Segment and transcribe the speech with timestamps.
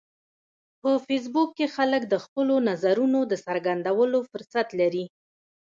[0.81, 5.05] په فېسبوک کې خلک د خپلو نظرونو د څرګندولو فرصت لري